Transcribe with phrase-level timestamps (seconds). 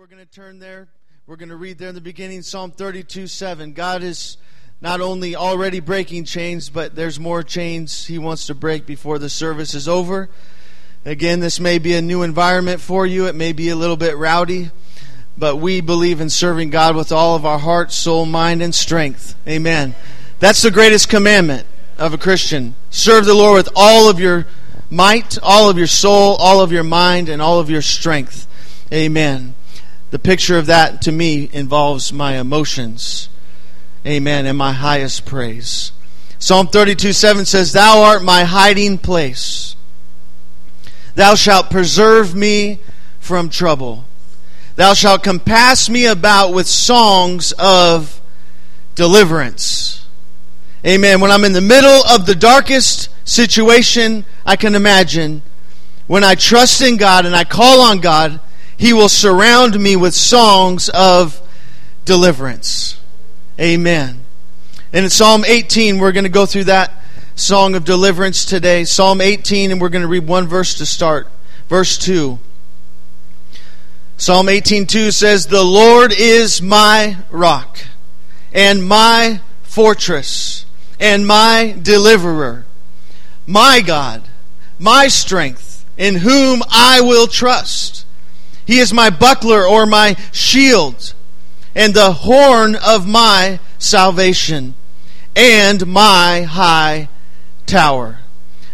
[0.00, 0.88] we're going to turn there.
[1.26, 3.74] We're going to read there in the beginning Psalm 32 7.
[3.74, 4.38] God is
[4.80, 9.28] not only already breaking chains, but there's more chains He wants to break before the
[9.28, 10.30] service is over.
[11.04, 14.16] Again, this may be a new environment for you, it may be a little bit
[14.16, 14.70] rowdy,
[15.36, 19.34] but we believe in serving God with all of our heart, soul, mind, and strength.
[19.46, 19.94] Amen.
[20.38, 21.66] That's the greatest commandment
[21.98, 22.74] of a Christian.
[22.88, 24.46] Serve the Lord with all of your
[24.88, 28.46] might, all of your soul, all of your mind, and all of your strength.
[28.90, 29.56] Amen.
[30.10, 33.28] The picture of that to me involves my emotions.
[34.06, 34.46] Amen.
[34.46, 35.92] And my highest praise.
[36.38, 39.76] Psalm 32 7 says, Thou art my hiding place.
[41.14, 42.80] Thou shalt preserve me
[43.18, 44.04] from trouble.
[44.76, 48.20] Thou shalt compass me about with songs of
[48.94, 50.06] deliverance.
[50.86, 51.20] Amen.
[51.20, 55.42] When I'm in the middle of the darkest situation I can imagine,
[56.06, 58.40] when I trust in God and I call on God,
[58.80, 61.38] he will surround me with songs of
[62.06, 62.98] deliverance.
[63.60, 64.20] Amen.
[64.90, 66.90] And in Psalm 18, we're going to go through that
[67.34, 68.84] song of deliverance today.
[68.84, 71.28] Psalm 18, and we're going to read one verse to start.
[71.68, 72.38] Verse 2.
[74.16, 77.80] Psalm 18:2 says, "The Lord is my rock
[78.50, 80.64] and my fortress
[80.98, 82.64] and my deliverer,
[83.46, 84.22] my God,
[84.78, 87.99] my strength, in whom I will trust."
[88.70, 91.14] He is my buckler or my shield
[91.74, 94.74] and the horn of my salvation
[95.34, 97.08] and my high
[97.66, 98.20] tower.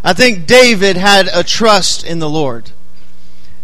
[0.05, 2.73] I think David had a trust in the Lord.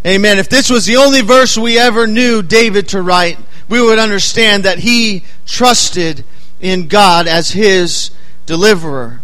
[0.07, 0.39] Amen.
[0.39, 3.39] If this was the only verse we ever knew David to write,
[3.69, 6.25] we would understand that he trusted
[6.63, 8.11] in God as his
[8.47, 9.21] deliverer.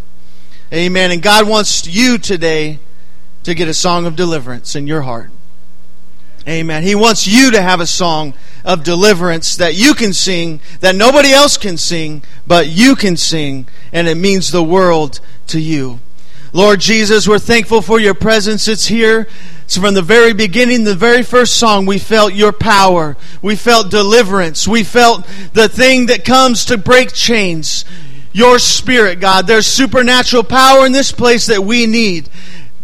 [0.75, 1.11] Amen.
[1.11, 2.81] And God wants you today
[3.45, 5.31] to get a song of deliverance in your heart.
[6.49, 6.83] Amen.
[6.83, 8.33] He wants you to have a song
[8.65, 13.67] of deliverance that you can sing, that nobody else can sing, but you can sing,
[13.93, 16.01] and it means the world to you.
[16.55, 18.67] Lord Jesus, we're thankful for your presence.
[18.67, 19.29] It's here.
[19.65, 23.19] It's from the very beginning, the very first song, we felt your power.
[23.43, 24.67] We felt deliverance.
[24.67, 27.85] We felt the thing that comes to break chains.
[28.33, 29.47] Your spirit, God.
[29.47, 32.31] There's supernatural power in this place that we need.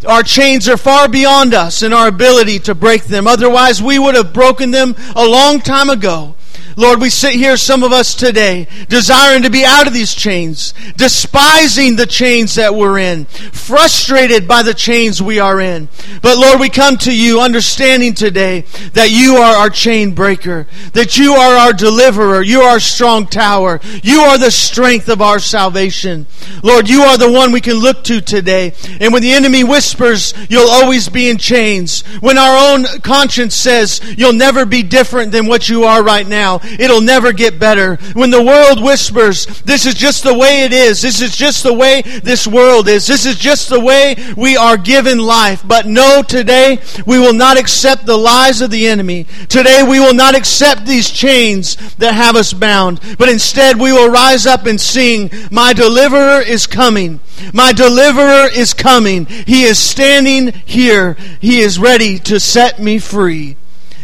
[0.06, 3.26] Our chains are far beyond us in our ability to break them.
[3.26, 6.34] Otherwise, we would have broken them a long time ago.
[6.76, 10.74] Lord, we sit here, some of us today, desiring to be out of these chains,
[10.96, 15.88] despising the chains that we're in, frustrated by the chains we are in.
[16.20, 18.62] But Lord, we come to you understanding today
[18.94, 23.26] that you are our chain breaker, that you are our deliverer, you are our strong
[23.26, 26.26] tower, you are the strength of our salvation.
[26.62, 28.72] Lord, you are the one we can look to today.
[29.00, 32.02] And when the enemy whispers, you'll always be in chains.
[32.20, 36.60] When our own conscience says, you'll never be different than what you are right now
[36.64, 37.96] it'll never get better.
[38.14, 41.72] When the world whispers, this is just the way it is, this is just the
[41.72, 45.62] way this world is, this is just the way we are given life.
[45.66, 49.26] But no, today we will not accept the lies of the enemy.
[49.48, 53.00] Today we will not accept these chains that have us bound.
[53.18, 57.20] But instead we will rise up and sing, My deliverer is coming.
[57.52, 59.26] My deliverer is coming.
[59.26, 61.16] He is standing here.
[61.40, 63.56] He is ready to set me free.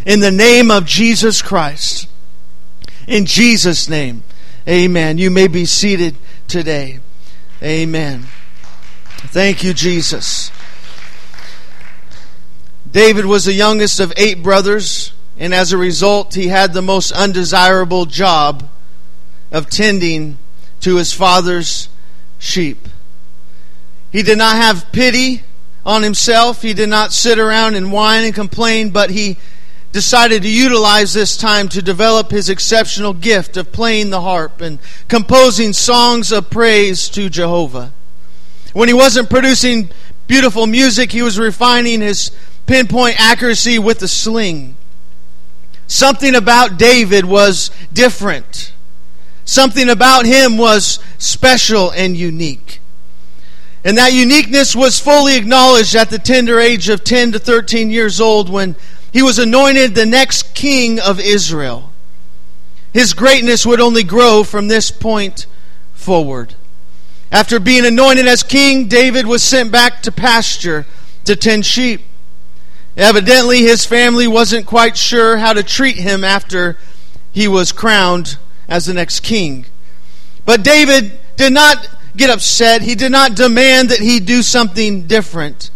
[0.04, 2.09] In the name of Jesus Christ.
[3.06, 4.22] In Jesus' name,
[4.68, 5.18] amen.
[5.18, 6.16] You may be seated
[6.48, 7.00] today.
[7.62, 8.26] Amen.
[9.28, 10.50] Thank you, Jesus.
[12.90, 17.12] David was the youngest of eight brothers, and as a result, he had the most
[17.12, 18.68] undesirable job
[19.52, 20.38] of tending
[20.80, 21.88] to his father's
[22.38, 22.88] sheep.
[24.10, 25.42] He did not have pity
[25.84, 26.62] on himself.
[26.62, 29.36] He did not sit around and whine and complain, but he
[29.92, 34.78] decided to utilize this time to develop his exceptional gift of playing the harp and
[35.08, 37.92] composing songs of praise to Jehovah.
[38.72, 39.90] When he wasn't producing
[40.28, 42.30] beautiful music, he was refining his
[42.66, 44.76] pinpoint accuracy with the sling.
[45.88, 48.72] Something about David was different.
[49.44, 52.80] Something about him was special and unique.
[53.84, 58.20] And that uniqueness was fully acknowledged at the tender age of 10 to 13 years
[58.20, 58.76] old when
[59.12, 61.90] he was anointed the next king of Israel.
[62.92, 65.46] His greatness would only grow from this point
[65.94, 66.54] forward.
[67.32, 70.86] After being anointed as king, David was sent back to pasture
[71.24, 72.02] to tend sheep.
[72.96, 76.76] Evidently, his family wasn't quite sure how to treat him after
[77.32, 78.36] he was crowned
[78.68, 79.66] as the next king.
[80.44, 82.82] But David did not get upset.
[82.82, 85.70] He did not demand that he do something different.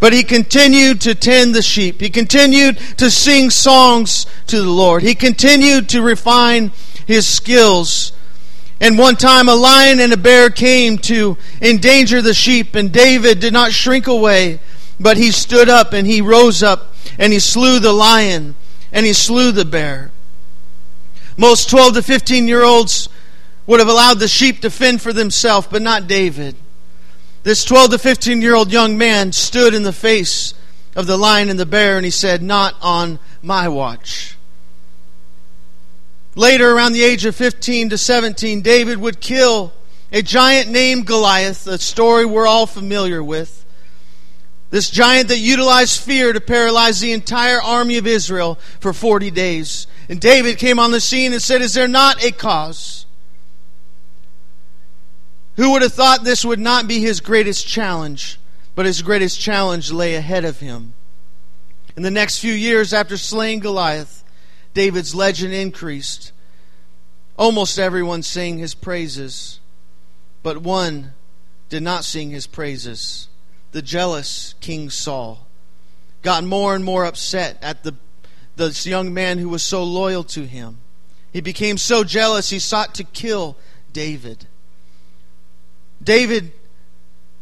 [0.00, 2.00] But he continued to tend the sheep.
[2.00, 5.02] He continued to sing songs to the Lord.
[5.02, 6.70] He continued to refine
[7.06, 8.12] his skills.
[8.80, 13.40] And one time a lion and a bear came to endanger the sheep, and David
[13.40, 14.60] did not shrink away,
[15.00, 18.54] but he stood up and he rose up and he slew the lion
[18.92, 20.10] and he slew the bear.
[21.36, 23.08] Most 12 to 15 year olds
[23.66, 26.56] would have allowed the sheep to fend for themselves, but not David.
[27.48, 30.52] This 12 to 15 year old young man stood in the face
[30.94, 34.36] of the lion and the bear and he said, Not on my watch.
[36.34, 39.72] Later, around the age of 15 to 17, David would kill
[40.12, 43.64] a giant named Goliath, a story we're all familiar with.
[44.68, 49.86] This giant that utilized fear to paralyze the entire army of Israel for 40 days.
[50.10, 53.06] And David came on the scene and said, Is there not a cause?
[55.58, 58.38] Who would have thought this would not be his greatest challenge?
[58.76, 60.94] But his greatest challenge lay ahead of him.
[61.96, 64.22] In the next few years after slaying Goliath,
[64.72, 66.30] David's legend increased.
[67.36, 69.58] Almost everyone sang his praises,
[70.44, 71.14] but one
[71.68, 73.28] did not sing his praises.
[73.72, 75.44] The jealous King Saul
[76.22, 77.96] got more and more upset at the
[78.54, 80.78] this young man who was so loyal to him.
[81.32, 83.56] He became so jealous he sought to kill
[83.92, 84.46] David.
[86.08, 86.52] David,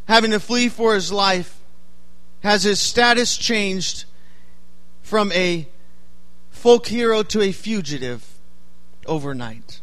[0.08, 1.60] having to flee for his life,
[2.40, 4.06] has his status changed
[5.02, 5.68] from a
[6.50, 8.26] folk hero to a fugitive
[9.06, 9.80] overnight.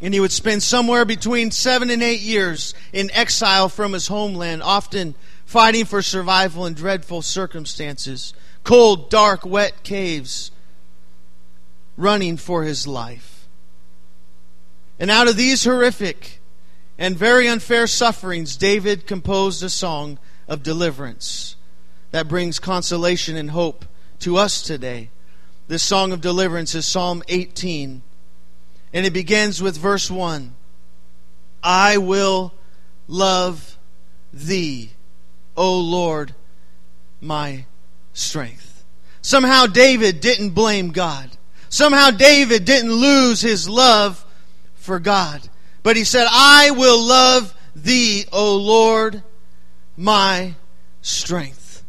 [0.00, 4.64] And he would spend somewhere between seven and eight years in exile from his homeland,
[4.64, 5.14] often
[5.44, 8.34] fighting for survival in dreadful circumstances
[8.64, 10.50] cold, dark, wet caves,
[11.96, 13.46] running for his life.
[14.98, 16.39] And out of these horrific
[17.00, 21.56] and very unfair sufferings, David composed a song of deliverance
[22.10, 23.86] that brings consolation and hope
[24.18, 25.08] to us today.
[25.66, 28.02] This song of deliverance is Psalm 18,
[28.92, 30.54] and it begins with verse 1
[31.62, 32.52] I will
[33.08, 33.78] love
[34.30, 34.90] thee,
[35.56, 36.34] O Lord,
[37.22, 37.64] my
[38.12, 38.84] strength.
[39.22, 41.30] Somehow David didn't blame God.
[41.70, 44.22] Somehow David didn't lose his love
[44.74, 45.48] for God.
[45.82, 49.22] But he said, I will love thee, O Lord,
[49.96, 50.54] my
[51.02, 51.84] strength.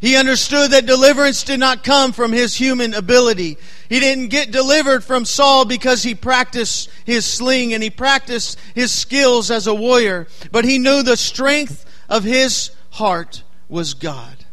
[0.00, 3.58] He understood that deliverance did not come from his human ability.
[3.90, 8.90] He didn't get delivered from Saul because he practiced his sling and he practiced his
[8.90, 14.46] skills as a warrior, but he knew the strength of his heart was God.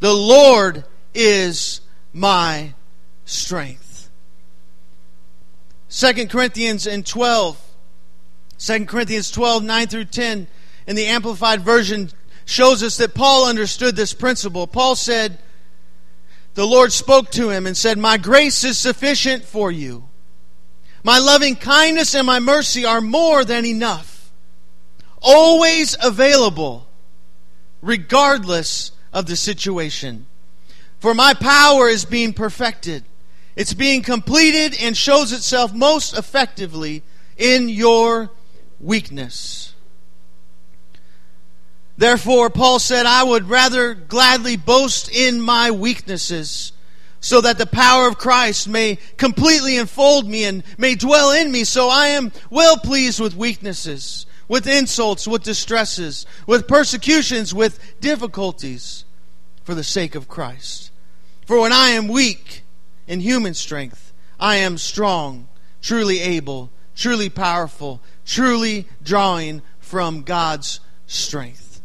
[0.00, 0.84] The Lord
[1.14, 1.80] is
[2.12, 2.74] my
[3.24, 4.10] strength.
[5.88, 7.67] 2 Corinthians in 12
[8.58, 10.46] 2 Corinthians 12, 9 through 10
[10.86, 12.10] in the Amplified Version
[12.44, 14.66] shows us that Paul understood this principle.
[14.66, 15.38] Paul said,
[16.54, 20.08] The Lord spoke to him and said, My grace is sufficient for you.
[21.04, 24.30] My loving kindness and my mercy are more than enough.
[25.20, 26.88] Always available,
[27.80, 30.26] regardless of the situation.
[30.98, 33.04] For my power is being perfected.
[33.54, 37.02] It's being completed and shows itself most effectively
[37.36, 38.30] in your
[38.80, 39.74] weakness.
[41.96, 46.72] Therefore, Paul said, I would rather gladly boast in my weaknesses
[47.20, 51.64] so that the power of Christ may completely enfold me and may dwell in me.
[51.64, 59.04] So I am well pleased with weaknesses, with insults, with distresses, with persecutions, with difficulties
[59.64, 60.92] for the sake of Christ.
[61.46, 62.62] For when I am weak
[63.08, 65.48] in human strength, I am strong,
[65.82, 71.80] truly able, truly powerful, truly drawing from God's strength.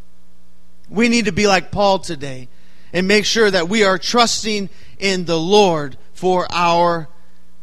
[0.89, 2.49] We need to be like Paul today
[2.91, 4.69] and make sure that we are trusting
[4.99, 7.07] in the Lord for our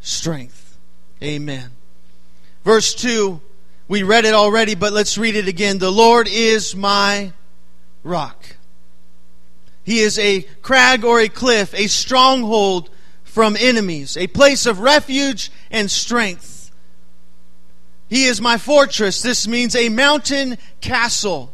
[0.01, 0.77] strength.
[1.23, 1.69] Amen.
[2.65, 3.39] Verse 2,
[3.87, 5.77] we read it already, but let's read it again.
[5.77, 7.33] The Lord is my
[8.03, 8.57] rock.
[9.83, 12.89] He is a crag or a cliff, a stronghold
[13.23, 16.50] from enemies, a place of refuge and strength.
[18.11, 19.21] He is my fortress.
[19.21, 21.53] This means a mountain castle.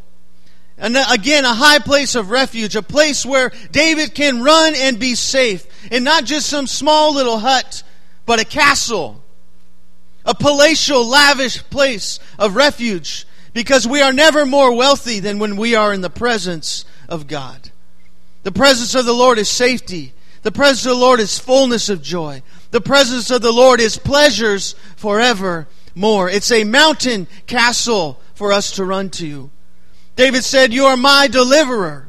[0.75, 4.99] And uh, again, a high place of refuge, a place where David can run and
[4.99, 5.67] be safe.
[5.91, 7.83] And not just some small little hut,
[8.25, 9.23] but a castle.
[10.25, 13.27] A palatial, lavish place of refuge.
[13.53, 17.69] Because we are never more wealthy than when we are in the presence of God.
[18.41, 20.11] The presence of the Lord is safety.
[20.41, 22.41] The presence of the Lord is fullness of joy.
[22.71, 25.67] The presence of the Lord is pleasures forever
[25.98, 26.30] more.
[26.30, 29.50] It's a mountain castle for us to run to.
[30.16, 32.08] David said, You are my deliverer.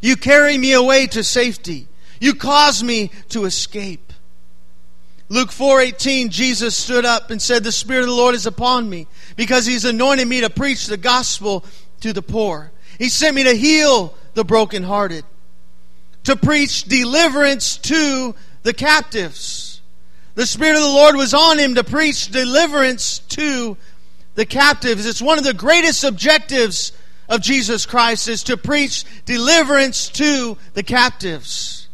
[0.00, 1.88] You carry me away to safety.
[2.20, 4.12] You cause me to escape.
[5.28, 9.08] Luke 4:18 Jesus stood up and said the spirit of the Lord is upon me
[9.34, 11.64] because he's anointed me to preach the gospel
[12.00, 12.70] to the poor.
[12.98, 15.24] He sent me to heal the brokenhearted,
[16.24, 19.65] to preach deliverance to the captives.
[20.36, 23.76] The spirit of the Lord was on him to preach deliverance to
[24.34, 25.06] the captives.
[25.06, 26.92] It's one of the greatest objectives
[27.26, 31.88] of Jesus Christ is to preach deliverance to the captives.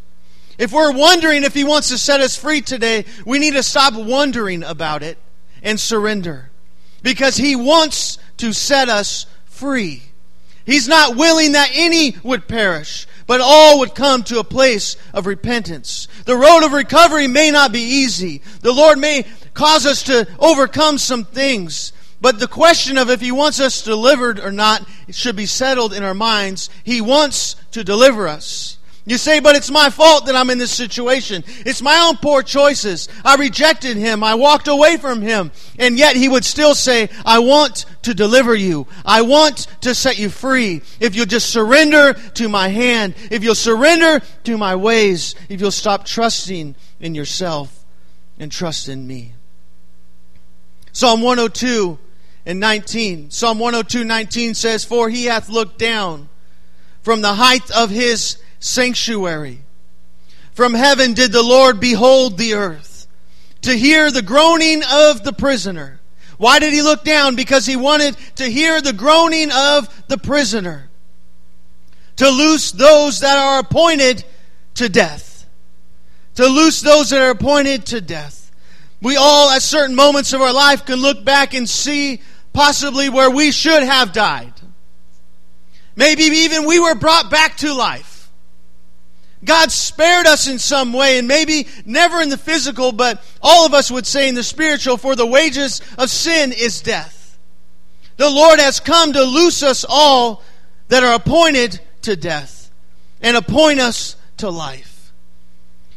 [0.58, 3.94] If we're wondering if He wants to set us free today, we need to stop
[3.94, 5.18] wondering about it
[5.62, 6.50] and surrender.
[7.00, 10.02] Because He wants to set us free.
[10.64, 15.26] He's not willing that any would perish, but all would come to a place of
[15.26, 16.08] repentance.
[16.24, 18.42] The road of recovery may not be easy.
[18.60, 21.92] The Lord may cause us to overcome some things.
[22.20, 26.04] But the question of if He wants us delivered or not should be settled in
[26.04, 26.70] our minds.
[26.84, 28.78] He wants to deliver us.
[29.04, 31.42] You say, but it's my fault that I'm in this situation.
[31.66, 33.08] It's my own poor choices.
[33.24, 34.22] I rejected him.
[34.22, 35.50] I walked away from him.
[35.76, 38.86] And yet he would still say, I want to deliver you.
[39.04, 40.82] I want to set you free.
[41.00, 45.72] If you'll just surrender to my hand, if you'll surrender to my ways, if you'll
[45.72, 47.84] stop trusting in yourself
[48.38, 49.32] and trust in me.
[50.92, 51.98] Psalm 102
[52.46, 53.32] and 19.
[53.32, 56.28] Psalm 102, 19 says, For he hath looked down
[57.02, 59.60] from the height of his sanctuary.
[60.52, 63.06] From heaven did the Lord behold the earth
[63.62, 66.00] to hear the groaning of the prisoner.
[66.38, 67.36] Why did he look down?
[67.36, 70.88] Because he wanted to hear the groaning of the prisoner.
[72.16, 74.24] To loose those that are appointed
[74.74, 75.46] to death.
[76.36, 78.50] To loose those that are appointed to death.
[79.00, 82.20] We all, at certain moments of our life, can look back and see
[82.52, 84.52] possibly where we should have died.
[85.96, 88.11] Maybe even we were brought back to life.
[89.44, 93.74] God spared us in some way, and maybe never in the physical, but all of
[93.74, 97.38] us would say in the spiritual, for the wages of sin is death.
[98.16, 100.42] The Lord has come to loose us all
[100.88, 102.70] that are appointed to death
[103.20, 105.12] and appoint us to life.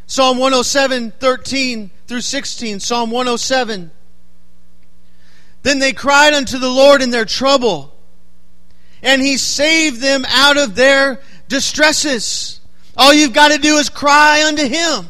[0.08, 2.80] Psalm 107, 13 through 16.
[2.80, 3.92] Psalm 107.
[5.64, 7.96] Then they cried unto the Lord in their trouble,
[9.02, 12.60] and he saved them out of their distresses.
[12.98, 15.08] All you've got to do is cry unto Him.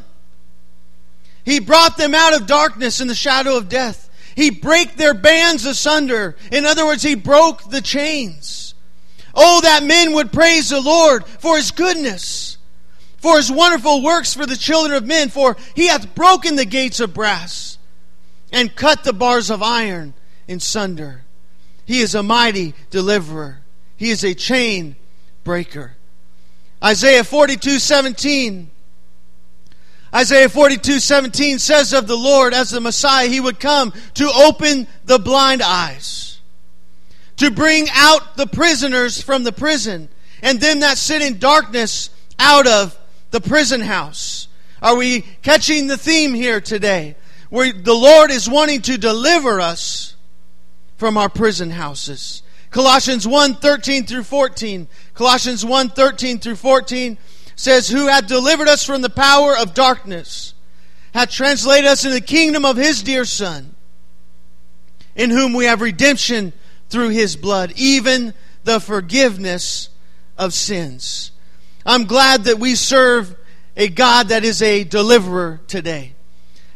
[1.43, 4.09] He brought them out of darkness and the shadow of death.
[4.35, 6.35] He brake their bands asunder.
[6.51, 8.73] In other words, He broke the chains.
[9.33, 12.57] Oh, that men would praise the Lord for His goodness,
[13.17, 16.99] for His wonderful works for the children of men, for He hath broken the gates
[16.99, 17.77] of brass
[18.51, 20.13] and cut the bars of iron
[20.47, 21.23] in sunder.
[21.85, 23.59] He is a mighty deliverer.
[23.97, 24.95] He is a chain
[25.43, 25.95] breaker.
[26.85, 28.69] Isaiah 42 17.
[30.13, 34.87] Isaiah 42 17 says of the Lord as the Messiah, He would come to open
[35.03, 36.39] the blind eyes,
[37.37, 40.09] to bring out the prisoners from the prison,
[40.43, 42.95] and them that sit in darkness out of
[43.31, 44.47] the prison house.
[44.79, 47.15] Are we catching the theme here today?
[47.49, 50.15] Where the Lord is wanting to deliver us
[50.97, 52.43] from our prison houses.
[52.75, 54.89] Colossians 1 13 through 14.
[55.13, 57.17] Colossians 1 13 through 14
[57.55, 60.53] says, Who hath delivered us from the power of darkness,
[61.13, 63.75] hath translated us into the kingdom of his dear Son,
[65.15, 66.51] in whom we have redemption
[66.89, 68.33] through his blood, even
[68.65, 69.87] the forgiveness
[70.37, 71.31] of sins.
[71.85, 73.37] I'm glad that we serve
[73.77, 76.14] a God that is a deliverer today.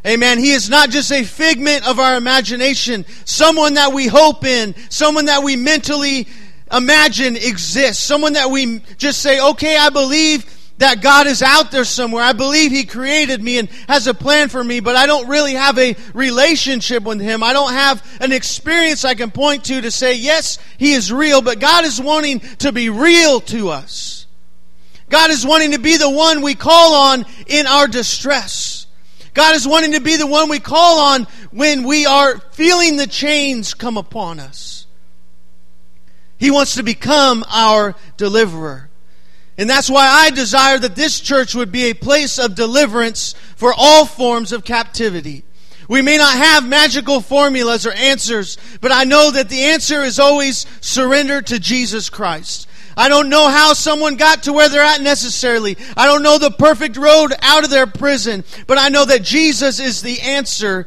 [0.05, 0.39] Amen.
[0.39, 5.25] He is not just a figment of our imagination, someone that we hope in, someone
[5.25, 6.27] that we mentally
[6.71, 11.83] imagine exists, someone that we just say, okay, I believe that God is out there
[11.83, 12.23] somewhere.
[12.23, 15.53] I believe He created me and has a plan for me, but I don't really
[15.53, 17.43] have a relationship with Him.
[17.43, 21.41] I don't have an experience I can point to to say, yes, He is real,
[21.41, 24.25] but God is wanting to be real to us.
[25.09, 28.68] God is wanting to be the one we call on in our distress.
[29.39, 33.07] God is wanting to be the one we call on when we are feeling the
[33.07, 34.85] chains come upon us.
[36.37, 38.89] He wants to become our deliverer.
[39.57, 43.73] And that's why I desire that this church would be a place of deliverance for
[43.77, 45.45] all forms of captivity.
[45.87, 50.19] We may not have magical formulas or answers, but I know that the answer is
[50.19, 52.67] always surrender to Jesus Christ.
[52.99, 55.77] I don't know how someone got to where they're at necessarily.
[55.95, 59.79] I don't know the perfect road out of their prison, but I know that Jesus
[59.79, 60.85] is the answer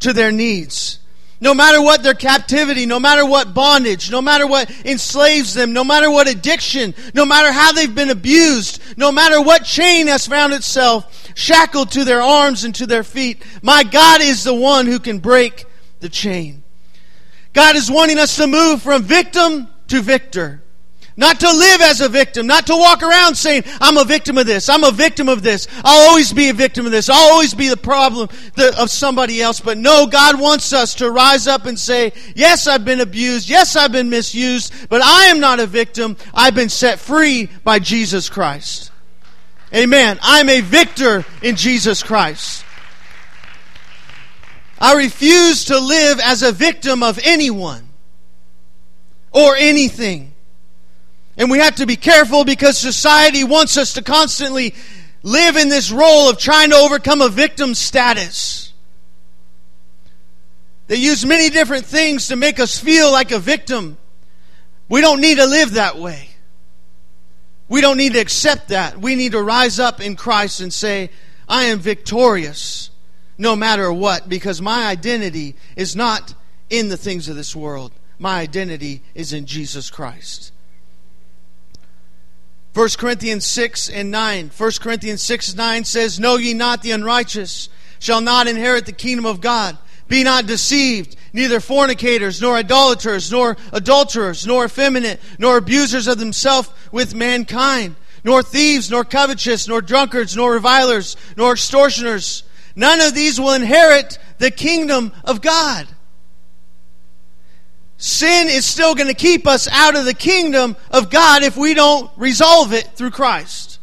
[0.00, 0.98] to their needs.
[1.40, 5.84] No matter what their captivity, no matter what bondage, no matter what enslaves them, no
[5.84, 10.52] matter what addiction, no matter how they've been abused, no matter what chain has found
[10.52, 14.98] itself shackled to their arms and to their feet, my God is the one who
[14.98, 15.64] can break
[16.00, 16.62] the chain.
[17.54, 20.61] God is wanting us to move from victim to victor.
[21.16, 24.46] Not to live as a victim, not to walk around saying, I'm a victim of
[24.46, 27.52] this, I'm a victim of this, I'll always be a victim of this, I'll always
[27.52, 28.30] be the problem
[28.78, 29.60] of somebody else.
[29.60, 33.76] But no, God wants us to rise up and say, Yes, I've been abused, yes,
[33.76, 38.30] I've been misused, but I am not a victim, I've been set free by Jesus
[38.30, 38.90] Christ.
[39.74, 40.18] Amen.
[40.22, 42.64] I'm a victor in Jesus Christ.
[44.78, 47.88] I refuse to live as a victim of anyone
[49.30, 50.31] or anything.
[51.36, 54.74] And we have to be careful because society wants us to constantly
[55.22, 58.72] live in this role of trying to overcome a victim status.
[60.88, 63.96] They use many different things to make us feel like a victim.
[64.88, 66.28] We don't need to live that way.
[67.68, 69.00] We don't need to accept that.
[69.00, 71.08] We need to rise up in Christ and say,
[71.48, 72.90] I am victorious
[73.38, 76.34] no matter what, because my identity is not
[76.68, 77.92] in the things of this world.
[78.18, 80.51] My identity is in Jesus Christ.
[82.74, 84.50] 1 Corinthians 6 and 9.
[84.56, 89.26] 1 Corinthians 6 9 says, Know ye not the unrighteous shall not inherit the kingdom
[89.26, 89.76] of God.
[90.08, 96.70] Be not deceived, neither fornicators, nor idolaters, nor adulterers, nor effeminate, nor abusers of themselves
[96.90, 102.42] with mankind, nor thieves, nor covetous, nor drunkards, nor revilers, nor extortioners.
[102.74, 105.86] None of these will inherit the kingdom of God.
[108.02, 111.72] Sin is still going to keep us out of the kingdom of God if we
[111.72, 113.78] don't resolve it through Christ.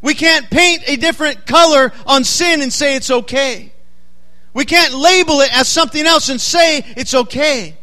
[0.00, 3.74] We can't paint a different color on sin and say it's okay.
[4.54, 7.76] We can't label it as something else and say it's okay.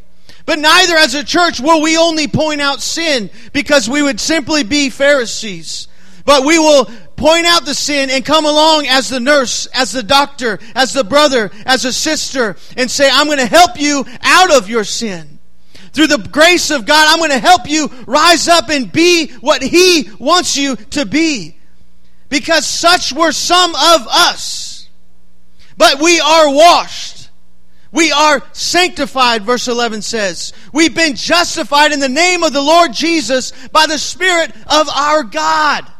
[0.48, 4.64] But neither as a church will we only point out sin because we would simply
[4.64, 5.88] be Pharisees.
[6.26, 10.04] But we will point out the sin and come along as the nurse, as the
[10.04, 14.56] doctor, as the brother, as a sister, and say, I'm going to help you out
[14.56, 15.40] of your sin.
[15.92, 19.64] Through the grace of God, I'm going to help you rise up and be what
[19.64, 21.58] He wants you to be.
[22.30, 24.88] Because such were some of us.
[25.76, 27.30] But we are washed.
[27.92, 30.54] We are sanctified, verse 11 says.
[30.74, 35.24] We've been justified in the name of the Lord Jesus by the Spirit of our
[35.24, 35.92] God.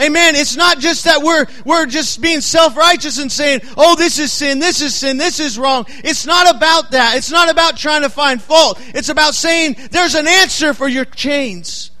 [0.00, 0.34] Amen.
[0.34, 4.58] It's not just that we're, we're just being self-righteous and saying, oh, this is sin,
[4.58, 5.86] this is sin, this is wrong.
[5.88, 7.16] It's not about that.
[7.16, 8.80] It's not about trying to find fault.
[8.88, 11.92] It's about saying there's an answer for your chains.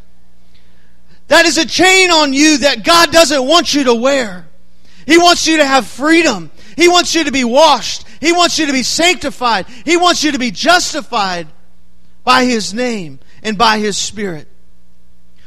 [1.28, 4.46] That is a chain on you that God doesn't want you to wear.
[5.06, 6.50] He wants you to have freedom.
[6.76, 8.04] He wants you to be washed.
[8.20, 9.66] He wants you to be sanctified.
[9.84, 11.46] He wants you to be justified
[12.24, 14.48] by His name and by His Spirit.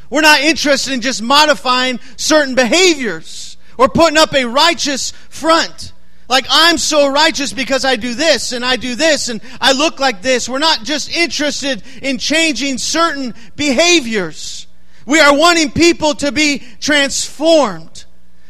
[0.10, 5.94] We're not interested in just modifying certain behaviors or putting up a righteous front.
[6.30, 10.00] Like, I'm so righteous because I do this and I do this and I look
[10.00, 10.50] like this.
[10.50, 14.68] We're not just interested in changing certain behaviors.
[15.06, 18.06] We are wanting people to be transformed.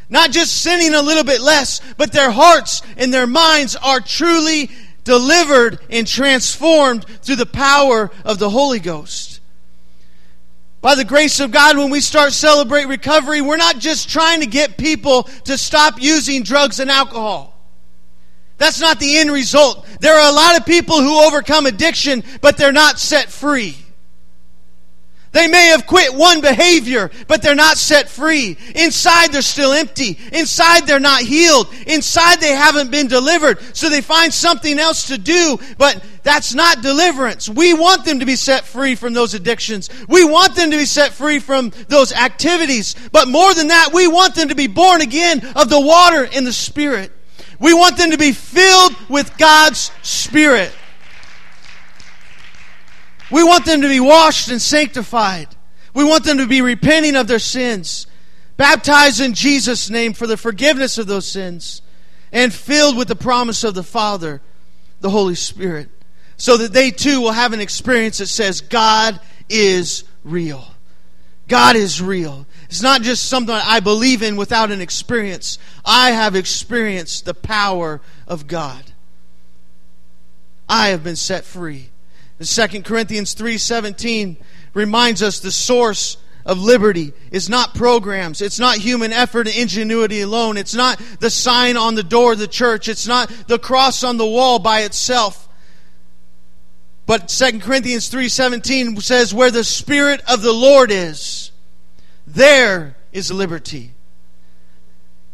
[0.09, 4.71] Not just sinning a little bit less, but their hearts and their minds are truly
[5.03, 9.36] delivered and transformed through the power of the Holy Ghost.
[10.87, 14.45] By the grace of God, when we start Celebrate Recovery, we're not just trying to
[14.45, 17.53] get people to stop using drugs and alcohol.
[18.57, 19.85] That's not the end result.
[19.99, 23.75] There are a lot of people who overcome addiction, but they're not set free.
[25.37, 28.57] They may have quit one behavior, but they're not set free.
[28.73, 30.17] Inside, they're still empty.
[30.33, 31.67] Inside, they're not healed.
[31.85, 33.59] Inside, they haven't been delivered.
[33.75, 37.47] So they find something else to do, but that's not deliverance.
[37.47, 39.91] We want them to be set free from those addictions.
[40.09, 42.95] We want them to be set free from those activities.
[43.11, 46.47] But more than that, we want them to be born again of the water and
[46.47, 47.11] the Spirit.
[47.59, 50.71] We want them to be filled with God's Spirit.
[53.31, 55.47] We want them to be washed and sanctified.
[55.93, 58.07] We want them to be repenting of their sins,
[58.55, 61.81] baptized in Jesus' name for the forgiveness of those sins,
[62.31, 64.41] and filled with the promise of the Father,
[65.01, 65.89] the Holy Spirit,
[66.37, 70.65] so that they too will have an experience that says, God is real.
[71.47, 72.45] God is real.
[72.65, 75.57] It's not just something I believe in without an experience.
[75.85, 78.83] I have experienced the power of God.
[80.67, 81.89] I have been set free.
[82.37, 84.37] The 2 Corinthians 3:17
[84.73, 88.41] reminds us the source of liberty is not programs.
[88.41, 90.55] It's not human effort and ingenuity alone.
[90.55, 92.87] It's not the sign on the door of the church.
[92.87, 95.49] It's not the cross on the wall by itself.
[97.05, 101.51] But 2 Corinthians 3:17 says where the spirit of the Lord is,
[102.25, 103.93] there is liberty.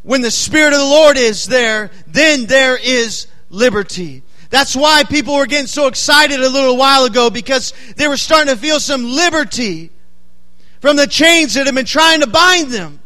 [0.04, 4.24] When the spirit of the Lord is there, then there is liberty.
[4.54, 8.54] That's why people were getting so excited a little while ago because they were starting
[8.54, 9.90] to feel some liberty
[10.80, 13.02] from the chains that have been trying to bind them.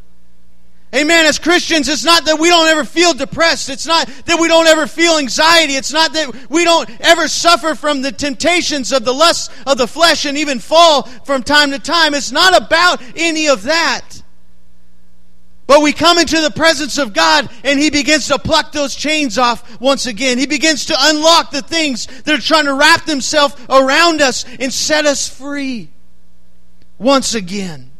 [0.94, 1.26] Amen.
[1.26, 3.70] As Christians, it's not that we don't ever feel depressed.
[3.70, 5.76] It's not that we don't ever feel anxiety.
[5.76, 9.88] It's not that we don't ever suffer from the temptations of the lust of the
[9.88, 12.14] flesh and even fall from time to time.
[12.14, 14.22] It's not about any of that.
[15.67, 19.38] But we come into the presence of God and He begins to pluck those chains
[19.38, 20.38] off once again.
[20.38, 24.73] He begins to unlock the things that are trying to wrap themselves around us and
[24.73, 25.89] set us free
[26.97, 27.91] once again.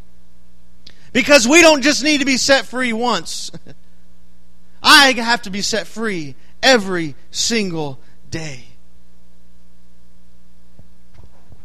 [1.12, 3.51] Because we don't just need to be set free once.
[4.84, 7.99] I have to be set free every single
[8.32, 8.63] day.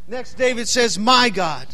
[0.09, 1.67] Next, David says, My God.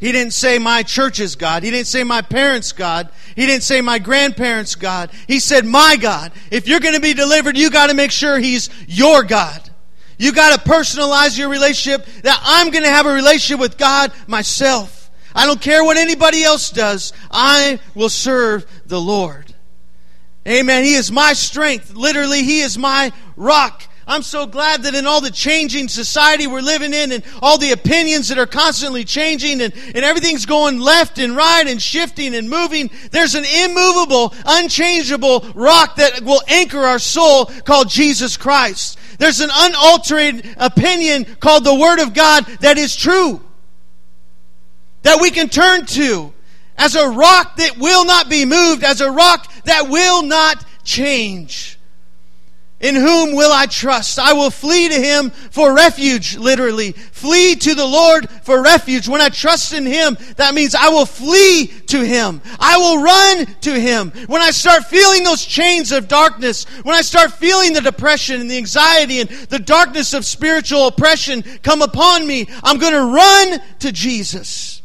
[0.00, 1.62] He didn't say my church is God.
[1.62, 3.10] He didn't say my parents' God.
[3.36, 5.10] He didn't say my grandparents' God.
[5.28, 6.32] He said, My God.
[6.50, 9.68] If you're going to be delivered, you got to make sure He's your God.
[10.16, 14.10] You got to personalize your relationship that I'm going to have a relationship with God
[14.26, 15.10] myself.
[15.34, 17.12] I don't care what anybody else does.
[17.30, 19.54] I will serve the Lord.
[20.48, 20.84] Amen.
[20.84, 21.94] He is my strength.
[21.94, 23.84] Literally, He is my rock.
[24.10, 27.70] I'm so glad that in all the changing society we're living in and all the
[27.70, 32.50] opinions that are constantly changing and, and everything's going left and right and shifting and
[32.50, 38.98] moving, there's an immovable, unchangeable rock that will anchor our soul called Jesus Christ.
[39.18, 43.40] There's an unaltered opinion called the Word of God that is true
[45.02, 46.34] that we can turn to
[46.76, 51.79] as a rock that will not be moved, as a rock that will not change.
[52.80, 54.18] In whom will I trust?
[54.18, 56.92] I will flee to him for refuge, literally.
[56.92, 59.06] Flee to the Lord for refuge.
[59.06, 62.40] When I trust in him, that means I will flee to him.
[62.58, 64.12] I will run to him.
[64.28, 68.50] When I start feeling those chains of darkness, when I start feeling the depression and
[68.50, 73.60] the anxiety and the darkness of spiritual oppression come upon me, I'm going to run
[73.80, 74.79] to Jesus.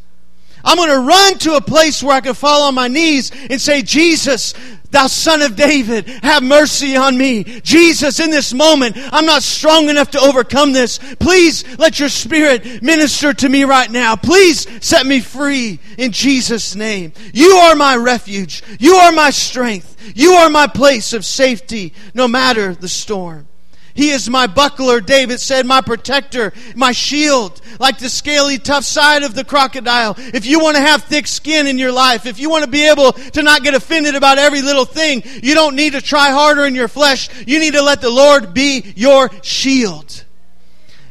[0.66, 3.62] I'm going to run to a place where I can fall on my knees and
[3.62, 4.54] say, Jesus,
[4.90, 7.44] thou son of David, have mercy on me.
[7.62, 10.98] Jesus, in this moment, I'm not strong enough to overcome this.
[11.20, 14.16] Please let your spirit minister to me right now.
[14.16, 17.14] Please set me free in Jesus' name.
[17.34, 18.64] You are my refuge.
[18.80, 19.96] You are my strength.
[20.16, 23.48] You are my place of safety no matter the storm.
[23.96, 29.24] He is my buckler, David said, my protector, my shield, like the scaly, tough side
[29.24, 30.16] of the crocodile.
[30.18, 32.90] If you want to have thick skin in your life, if you want to be
[32.90, 36.66] able to not get offended about every little thing, you don't need to try harder
[36.66, 37.30] in your flesh.
[37.48, 40.25] You need to let the Lord be your shield.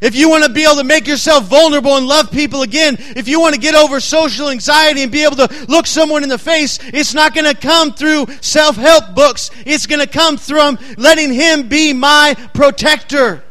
[0.04, 3.26] If you want to be able to make yourself vulnerable and love people again, if
[3.26, 6.36] you want to get over social anxiety and be able to look someone in the
[6.36, 9.50] face, it's not going to come through self help books.
[9.64, 13.43] It's going to come from letting Him be my protector.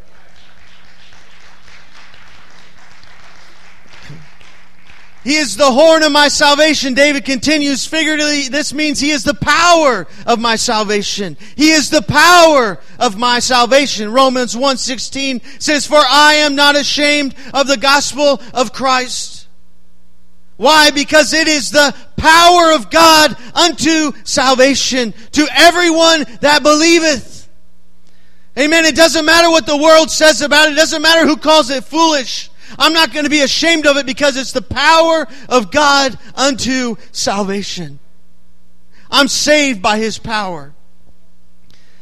[5.24, 6.94] He is the horn of my salvation.
[6.94, 8.50] David continues figuratively.
[8.50, 11.38] This means he is the power of my salvation.
[11.56, 14.12] He is the power of my salvation.
[14.12, 19.46] Romans 1:16 says, "For I am not ashamed of the gospel of Christ."
[20.58, 20.92] Why?
[20.92, 27.48] Because it is the power of God unto salvation to everyone that believeth.
[28.58, 28.86] Amen.
[28.86, 30.74] It doesn't matter what the world says about it.
[30.74, 32.50] It doesn't matter who calls it foolish.
[32.78, 36.96] I'm not going to be ashamed of it because it's the power of God unto
[37.12, 38.00] salvation.
[39.12, 40.74] I'm saved by His power.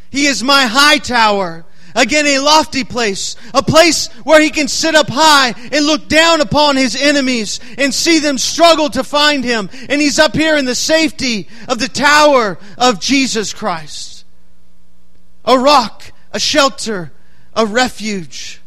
[0.09, 1.65] He is my high tower.
[1.95, 6.39] Again, a lofty place, a place where he can sit up high and look down
[6.39, 9.69] upon his enemies and see them struggle to find him.
[9.89, 14.25] And he's up here in the safety of the tower of Jesus Christ.
[15.43, 17.11] A rock, a shelter,
[17.53, 18.60] a refuge.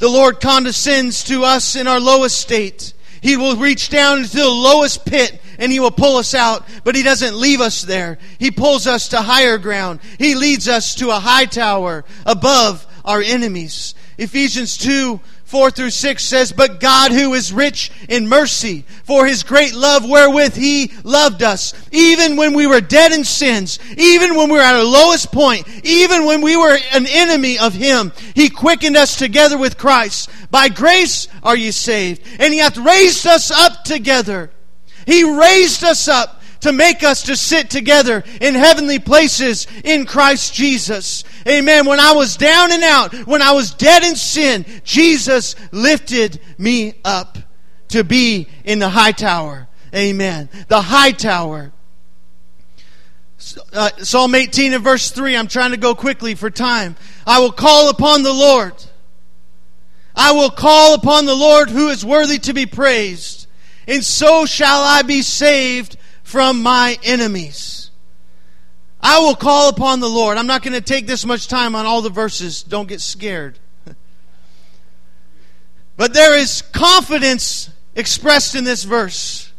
[0.00, 2.94] The Lord condescends to us in our lowest state.
[3.20, 6.96] He will reach down into the lowest pit and He will pull us out, but
[6.96, 8.16] He doesn't leave us there.
[8.38, 10.00] He pulls us to higher ground.
[10.18, 13.94] He leads us to a high tower above our enemies.
[14.16, 19.42] Ephesians 2 4 through 6 says, But God, who is rich in mercy, for his
[19.42, 24.48] great love wherewith he loved us, even when we were dead in sins, even when
[24.48, 28.48] we were at our lowest point, even when we were an enemy of him, he
[28.48, 30.30] quickened us together with Christ.
[30.52, 32.22] By grace are you saved.
[32.38, 34.52] And he hath raised us up together.
[35.04, 40.54] He raised us up to make us to sit together in heavenly places in Christ
[40.54, 41.24] Jesus.
[41.46, 41.86] Amen.
[41.86, 46.94] When I was down and out, when I was dead in sin, Jesus lifted me
[47.04, 47.38] up
[47.88, 49.68] to be in the high tower.
[49.94, 50.48] Amen.
[50.68, 51.72] The high tower.
[53.72, 55.36] Uh, Psalm 18 and verse 3.
[55.36, 56.96] I'm trying to go quickly for time.
[57.26, 58.74] I will call upon the Lord.
[60.14, 63.46] I will call upon the Lord who is worthy to be praised.
[63.88, 65.96] And so shall I be saved
[66.30, 67.90] from my enemies.
[69.00, 70.38] I will call upon the Lord.
[70.38, 72.62] I'm not going to take this much time on all the verses.
[72.62, 73.58] Don't get scared.
[75.96, 79.52] but there is confidence expressed in this verse.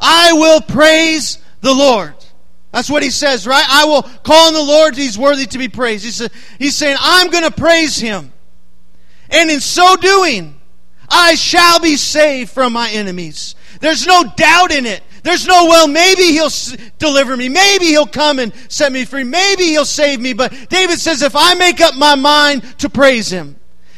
[0.00, 2.14] I will praise the Lord.
[2.72, 3.64] That's what he says, right?
[3.66, 4.96] I will call on the Lord.
[4.96, 6.04] He's worthy to be praised.
[6.04, 8.32] He's, he's saying, I'm going to praise him.
[9.30, 10.60] And in so doing,
[11.08, 13.54] I shall be saved from my enemies.
[13.80, 15.02] There's no doubt in it.
[15.28, 16.48] There's no, well, maybe he'll
[16.96, 17.50] deliver me.
[17.50, 19.24] Maybe he'll come and set me free.
[19.24, 20.32] Maybe he'll save me.
[20.32, 23.56] But David says, if I make up my mind to praise him,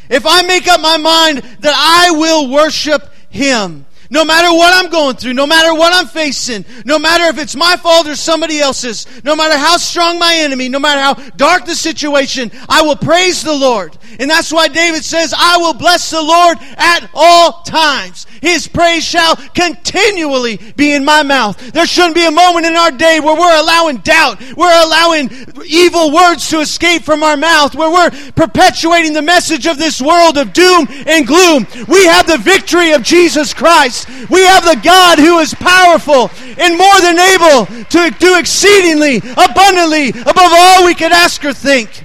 [0.08, 4.90] if I make up my mind that I will worship him, no matter what I'm
[4.90, 8.58] going through, no matter what I'm facing, no matter if it's my fault or somebody
[8.58, 12.96] else's, no matter how strong my enemy, no matter how dark the situation, I will
[12.96, 13.96] praise the Lord.
[14.18, 18.26] And that's why David says, I will bless the Lord at all times.
[18.42, 21.72] His praise shall continually be in my mouth.
[21.72, 25.30] There shouldn't be a moment in our day where we're allowing doubt, we're allowing
[25.66, 30.36] evil words to escape from our mouth, where we're perpetuating the message of this world
[30.36, 31.66] of doom and gloom.
[31.86, 33.99] We have the victory of Jesus Christ.
[34.28, 40.10] We have the God who is powerful and more than able to do exceedingly, abundantly,
[40.10, 42.04] above all we could ask or think.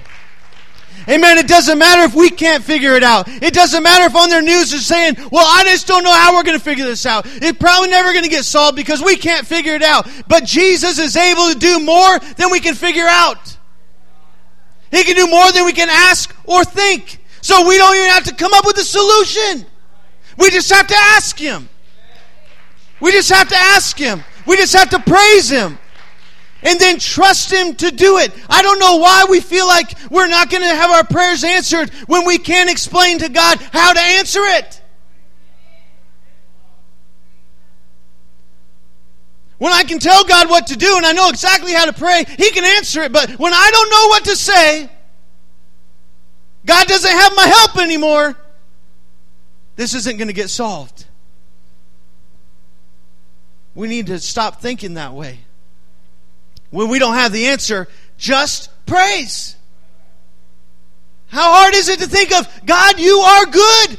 [1.08, 1.38] Amen.
[1.38, 3.28] It doesn't matter if we can't figure it out.
[3.28, 6.34] It doesn't matter if on their news they're saying, well, I just don't know how
[6.34, 7.26] we're going to figure this out.
[7.26, 10.08] It's probably never going to get solved because we can't figure it out.
[10.26, 13.56] But Jesus is able to do more than we can figure out.
[14.90, 17.20] He can do more than we can ask or think.
[17.40, 19.66] So we don't even have to come up with a solution.
[20.38, 21.68] We just have to ask Him.
[23.00, 24.22] We just have to ask Him.
[24.46, 25.78] We just have to praise Him.
[26.62, 28.32] And then trust Him to do it.
[28.48, 31.90] I don't know why we feel like we're not going to have our prayers answered
[32.06, 34.82] when we can't explain to God how to answer it.
[39.58, 42.24] When I can tell God what to do and I know exactly how to pray,
[42.24, 43.12] He can answer it.
[43.12, 44.90] But when I don't know what to say,
[46.66, 48.36] God doesn't have my help anymore,
[49.76, 51.05] this isn't going to get solved.
[53.76, 55.38] We need to stop thinking that way.
[56.70, 57.86] When we don't have the answer,
[58.16, 59.54] just praise.
[61.26, 63.98] How hard is it to think of, God, you are good?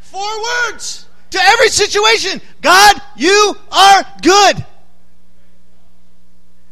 [0.00, 2.40] Four words to every situation.
[2.60, 4.66] God, you are good.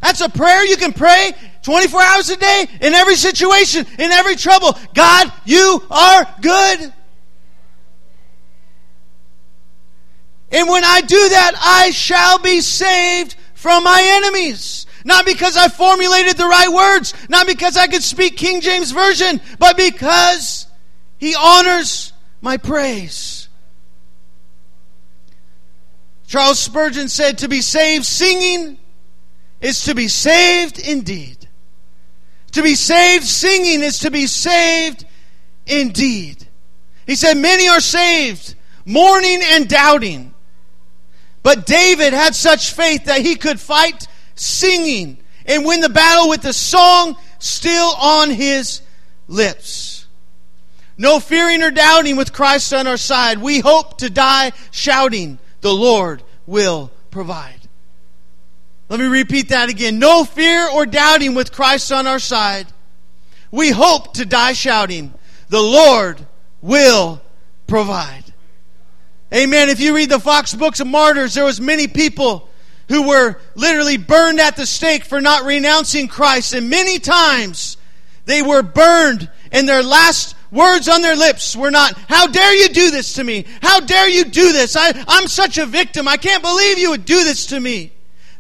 [0.01, 1.31] That's a prayer you can pray
[1.63, 4.77] 24 hours a day in every situation, in every trouble.
[4.95, 6.93] God, you are good.
[10.53, 14.87] And when I do that, I shall be saved from my enemies.
[15.05, 19.41] Not because I formulated the right words, not because I could speak King James Version,
[19.59, 20.67] but because
[21.19, 23.49] He honors my praise.
[26.27, 28.79] Charles Spurgeon said, To be saved singing
[29.61, 31.49] is to be saved indeed.
[32.53, 35.05] To be saved singing is to be saved
[35.67, 36.47] indeed.
[37.07, 40.32] He said, Many are saved, mourning and doubting.
[41.43, 46.43] But David had such faith that he could fight singing and win the battle with
[46.43, 48.83] the song still on his
[49.27, 50.07] lips.
[50.97, 53.39] No fearing or doubting with Christ on our side.
[53.39, 57.61] We hope to die shouting, The Lord will provide.
[58.89, 59.99] Let me repeat that again.
[59.99, 62.67] No fear or doubting with Christ on our side.
[63.51, 65.13] We hope to die shouting,
[65.49, 66.25] The Lord
[66.61, 67.23] will
[67.67, 68.32] provide.
[69.33, 69.71] Amen.
[69.71, 72.51] If you read the Fox books of martyrs, there was many people
[72.89, 76.53] who were literally burned at the stake for not renouncing Christ.
[76.53, 77.79] And many times
[78.27, 82.69] they were burned and their last words on their lips were not, How dare you
[82.69, 83.47] do this to me?
[83.63, 84.77] How dare you do this?
[84.77, 86.07] I, I'm such a victim.
[86.07, 87.93] I can't believe you would do this to me.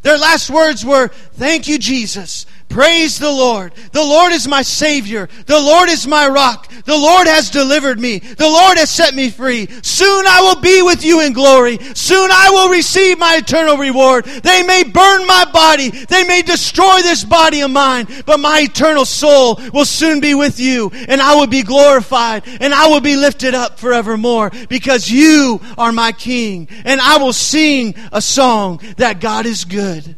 [0.03, 2.45] Their last words were, Thank you, Jesus.
[2.73, 3.75] Praise the Lord.
[3.93, 5.29] The Lord is my Savior.
[5.45, 6.73] The Lord is my rock.
[6.87, 8.19] The Lord has delivered me.
[8.19, 9.69] The Lord has set me free.
[9.83, 11.77] Soon I will be with you in glory.
[11.95, 14.25] Soon I will receive my eternal reward.
[14.25, 15.91] They may burn my body.
[15.91, 20.59] They may destroy this body of mine, but my eternal soul will soon be with
[20.59, 25.61] you and I will be glorified and I will be lifted up forevermore because you
[25.77, 30.17] are my King and I will sing a song that God is good.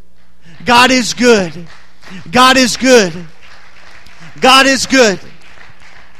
[0.65, 1.67] God is good.
[2.31, 3.13] God is good.
[4.41, 5.21] God is good.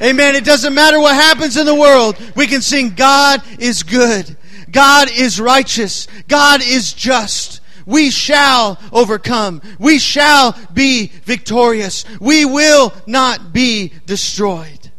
[0.01, 0.35] Amen.
[0.35, 2.17] It doesn't matter what happens in the world.
[2.35, 4.37] We can sing, God is good.
[4.71, 6.09] God is righteous.
[6.27, 7.61] God is just.
[7.87, 9.63] We shall overcome.
[9.79, 12.05] We shall be victorious.
[12.19, 14.91] We will not be destroyed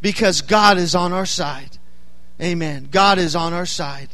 [0.00, 1.78] because God is on our side.
[2.40, 2.88] Amen.
[2.90, 4.08] God is on our side.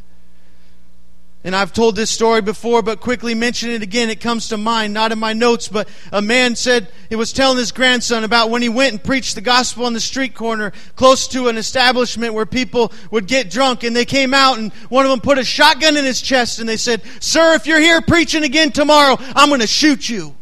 [1.43, 4.11] And I've told this story before, but quickly mention it again.
[4.11, 7.57] It comes to mind, not in my notes, but a man said he was telling
[7.57, 11.27] his grandson about when he went and preached the gospel on the street corner close
[11.29, 13.83] to an establishment where people would get drunk.
[13.83, 16.69] And they came out and one of them put a shotgun in his chest and
[16.69, 20.35] they said, Sir, if you're here preaching again tomorrow, I'm going to shoot you.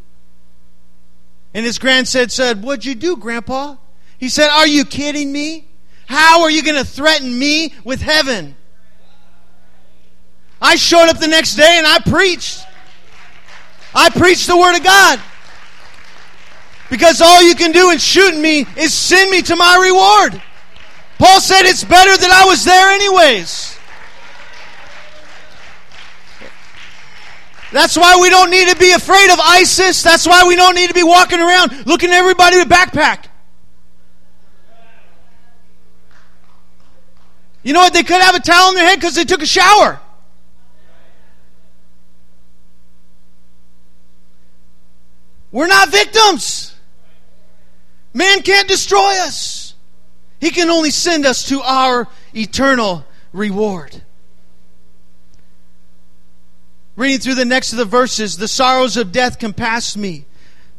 [1.53, 3.77] And his grandson said, What'd you do, Grandpa?
[4.17, 5.69] He said, Are you kidding me?
[6.07, 8.57] How are you going to threaten me with heaven?
[10.61, 12.63] I showed up the next day and I preached.
[13.93, 15.19] I preached the Word of God.
[16.89, 20.41] Because all you can do in shooting me is send me to my reward.
[21.17, 23.77] Paul said it's better that I was there anyways.
[27.71, 30.01] That's why we don't need to be afraid of ISIS.
[30.01, 33.25] That's why we don't need to be walking around looking at everybody with backpack.
[37.61, 37.93] You know what?
[37.93, 39.99] They could have a towel on their head because they took a shower.
[45.51, 46.75] We're not victims.
[48.13, 49.73] Man can't destroy us.
[50.39, 54.01] He can only send us to our eternal reward.
[56.95, 60.25] Reading through the next of the verses, the sorrows of death compassed me.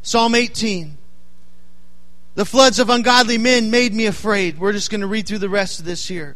[0.01, 0.97] Psalm 18.
[2.35, 4.59] The floods of ungodly men made me afraid.
[4.59, 6.35] We're just going to read through the rest of this here.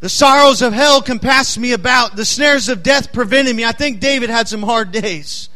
[0.00, 2.16] The sorrows of hell compassed me about.
[2.16, 3.64] The snares of death prevented me.
[3.64, 5.48] I think David had some hard days.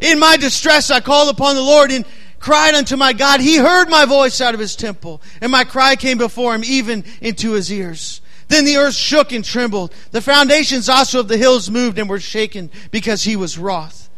[0.00, 2.04] In my distress, I called upon the Lord and
[2.38, 3.40] cried unto my God.
[3.40, 7.04] He heard my voice out of his temple, and my cry came before him, even
[7.20, 8.20] into his ears.
[8.48, 9.92] Then the earth shook and trembled.
[10.12, 14.08] The foundations also of the hills moved and were shaken because he was wroth.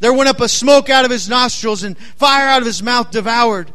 [0.00, 3.10] There went up a smoke out of his nostrils, and fire out of his mouth
[3.10, 3.72] devoured.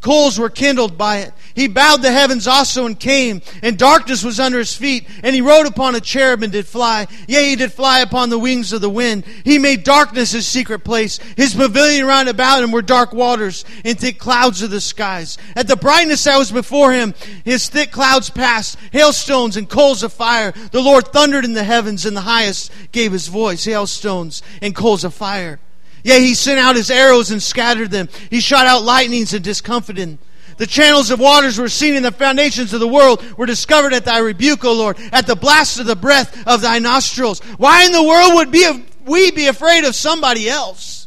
[0.00, 1.32] Coals were kindled by it.
[1.54, 5.08] He bowed the heavens also and came, and darkness was under his feet.
[5.24, 7.08] And he rode upon a cherub and did fly.
[7.26, 9.24] Yea, he did fly upon the wings of the wind.
[9.42, 11.18] He made darkness his secret place.
[11.36, 15.36] His pavilion round about him were dark waters and thick clouds of the skies.
[15.56, 17.12] At the brightness that was before him,
[17.44, 20.52] his thick clouds passed, hailstones and coals of fire.
[20.70, 25.02] The Lord thundered in the heavens, and the highest gave his voice, hailstones and coals
[25.02, 25.58] of fire.
[26.04, 28.08] Yea, he sent out his arrows and scattered them.
[28.30, 30.18] He shot out lightnings and discomfited them.
[30.58, 34.04] The channels of waters were seen, and the foundations of the world were discovered at
[34.04, 37.38] thy rebuke, O Lord, at the blast of the breath of thy nostrils.
[37.58, 41.06] Why in the world would be, we be afraid of somebody else?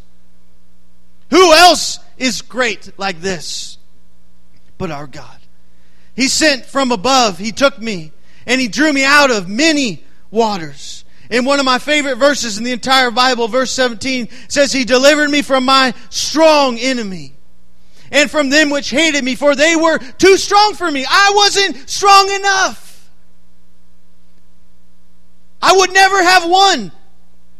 [1.32, 3.77] Who else is great like this
[4.77, 5.38] but our God?
[6.15, 8.13] He sent from above, He took me,
[8.45, 11.01] and He drew me out of many waters.
[11.32, 15.32] In one of my favorite verses in the entire Bible, verse 17 says, He delivered
[15.32, 17.34] me from my strong enemy
[18.12, 21.06] and from them which hated me, for they were too strong for me.
[21.10, 23.10] I wasn't strong enough.
[25.62, 26.91] I would never have won,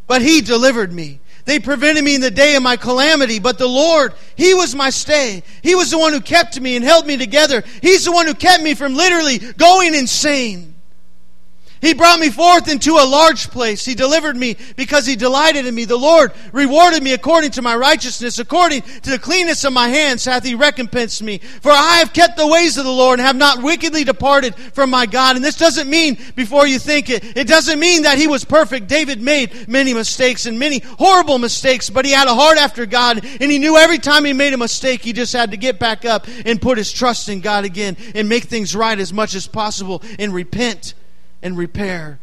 [0.06, 1.22] but He delivered me.
[1.46, 4.90] They prevented me in the day of my calamity, but the Lord, He was my
[4.90, 5.44] stay.
[5.62, 7.64] He was the one who kept me and held me together.
[7.82, 10.71] He's the one who kept me from literally going insane.
[11.82, 13.84] He brought me forth into a large place.
[13.84, 15.86] He delivered me because he delighted in me.
[15.86, 20.24] The Lord rewarded me according to my righteousness, according to the cleanness of my hands
[20.24, 21.40] hath he recompensed me.
[21.40, 24.92] For I have kept the ways of the Lord and have not wickedly departed from
[24.92, 25.36] my God.
[25.36, 28.88] And this doesn't mean, before you think it, it doesn't mean that he was perfect.
[28.88, 33.26] David made many mistakes and many horrible mistakes, but he had a heart after God
[33.26, 36.06] and he knew every time he made a mistake, he just had to get back
[36.06, 39.48] up and put his trust in God again and make things right as much as
[39.48, 40.94] possible and repent
[41.42, 42.20] and repair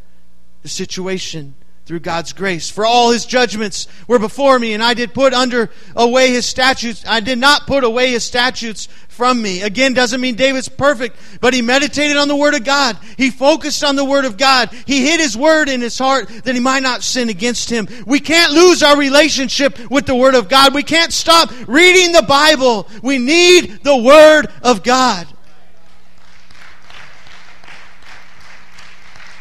[0.63, 1.55] the situation
[1.89, 2.69] through God's grace.
[2.69, 7.03] For all his judgments were before me, and I did put under away his statutes.
[7.09, 9.63] I did not put away his statutes from me.
[9.63, 12.99] Again, doesn't mean David's perfect, but he meditated on the Word of God.
[13.17, 14.71] He focused on the Word of God.
[14.87, 17.89] He hid his Word in his heart that he might not sin against him.
[18.07, 20.75] We can't lose our relationship with the Word of God.
[20.75, 22.87] We can't stop reading the Bible.
[23.03, 25.27] We need the Word of God.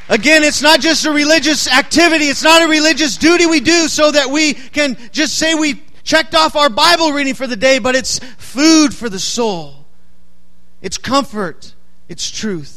[0.09, 2.25] Again, it's not just a religious activity.
[2.25, 6.33] It's not a religious duty we do so that we can just say we checked
[6.33, 9.85] off our Bible reading for the day, but it's food for the soul.
[10.81, 11.73] It's comfort.
[12.07, 12.76] It's truth.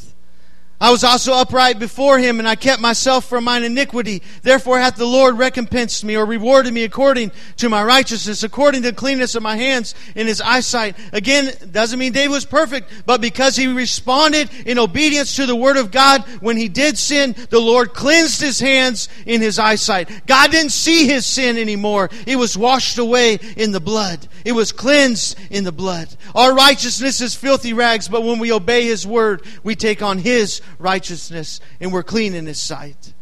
[0.82, 4.22] I was also upright before him, and I kept myself from mine iniquity.
[4.42, 8.90] Therefore hath the Lord recompensed me, or rewarded me according to my righteousness, according to
[8.90, 10.96] the cleanness of my hands in his eyesight.
[11.12, 15.76] Again, doesn't mean David was perfect, but because he responded in obedience to the word
[15.76, 20.26] of God, when he did sin, the Lord cleansed his hands in his eyesight.
[20.26, 22.08] God didn't see his sin anymore.
[22.26, 24.26] It was washed away in the blood.
[24.46, 26.08] It was cleansed in the blood.
[26.34, 30.62] Our righteousness is filthy rags, but when we obey his word, we take on his
[30.78, 33.12] righteousness, and we're clean in His sight.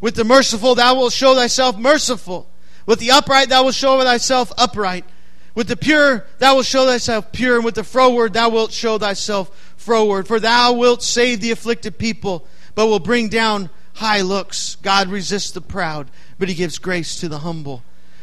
[0.00, 2.48] With the merciful, thou wilt show thyself merciful.
[2.86, 5.04] With the upright, thou wilt show thyself upright.
[5.54, 7.56] With the pure, thou wilt show thyself pure.
[7.56, 10.26] And with the froward, thou wilt show thyself froward.
[10.26, 14.76] For thou wilt save the afflicted people, but will bring down high looks.
[14.76, 17.82] God resists the proud, but he gives grace to the humble.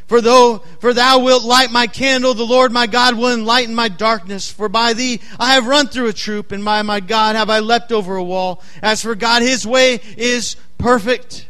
[0.10, 3.90] For though, for thou wilt light my candle, the Lord my God will enlighten my
[3.90, 4.52] darkness.
[4.52, 7.60] For by thee I have run through a troop, and by my God have I
[7.60, 8.64] leapt over a wall.
[8.82, 11.48] As for God, his way is perfect.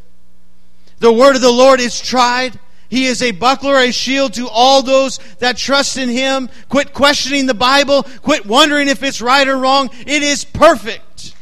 [0.98, 2.60] The word of the Lord is tried.
[2.90, 6.50] He is a buckler, a shield to all those that trust in him.
[6.68, 8.04] Quit questioning the Bible.
[8.24, 9.90] Quit wondering if it's right or wrong.
[10.02, 11.34] It is perfect.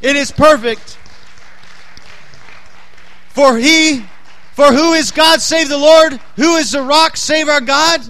[0.00, 0.98] It is perfect.
[3.30, 4.04] For he
[4.54, 6.20] for who is God save the Lord?
[6.36, 8.00] Who is the rock save our God?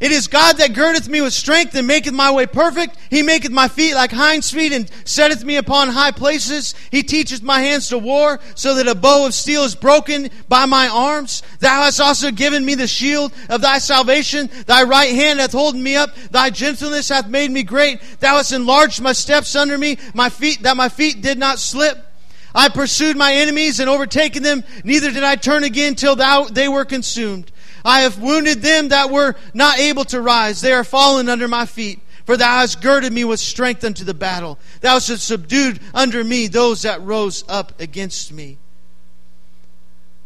[0.00, 2.96] It is God that girdeth me with strength and maketh my way perfect.
[3.10, 6.74] He maketh my feet like hinds feet and setteth me upon high places.
[6.90, 10.64] He teacheth my hands to war so that a bow of steel is broken by
[10.64, 11.42] my arms.
[11.58, 14.48] Thou hast also given me the shield of thy salvation.
[14.64, 16.14] Thy right hand hath holden me up.
[16.30, 18.00] Thy gentleness hath made me great.
[18.20, 22.09] Thou hast enlarged my steps under me, my feet, that my feet did not slip.
[22.54, 26.68] I pursued my enemies and overtaken them, neither did I turn again till thou, they
[26.68, 27.52] were consumed.
[27.84, 30.60] I have wounded them that were not able to rise.
[30.60, 32.00] They are fallen under my feet.
[32.26, 34.58] For thou hast girded me with strength unto the battle.
[34.82, 38.58] Thou hast subdued under me those that rose up against me.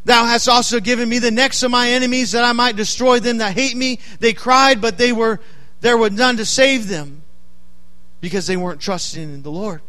[0.05, 3.39] Thou hast also given me the necks of my enemies that I might destroy them
[3.39, 4.01] that hate me.
[4.21, 5.41] They cried, but they were
[5.81, 7.23] there was none to save them
[8.21, 9.81] because they weren't trusting in the Lord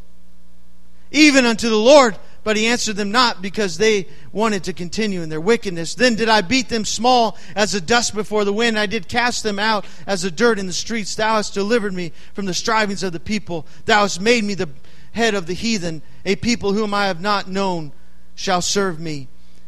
[1.12, 2.18] even unto the Lord.
[2.44, 5.96] But he answered them not because they wanted to continue in their wickedness.
[5.96, 8.78] Then did I beat them small as the dust before the wind.
[8.78, 11.16] I did cast them out as the dirt in the streets.
[11.16, 13.66] Thou hast delivered me from the strivings of the people.
[13.86, 14.70] Thou hast made me the
[15.14, 16.04] head of the heathen.
[16.24, 17.94] A people whom I have not known
[18.36, 19.28] shall serve me.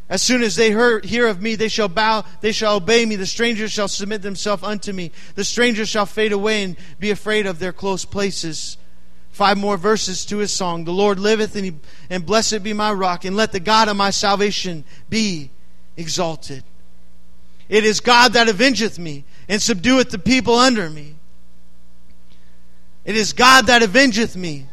[0.10, 3.16] As soon as they hear, of me, they shall bow, they shall obey me.
[3.16, 5.12] The strangers shall submit themselves unto me.
[5.36, 8.78] The strangers shall fade away and be afraid of their close places.
[9.38, 10.84] Five more verses to his song.
[10.84, 11.76] The Lord liveth, and, he,
[12.10, 15.52] and blessed be my rock, and let the God of my salvation be
[15.96, 16.64] exalted.
[17.70, 21.18] It is God that avengeth me, and subdueth the people under me.
[23.06, 24.66] It is God that avengeth me.